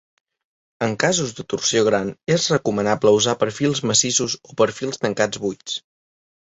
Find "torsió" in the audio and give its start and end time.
1.53-1.83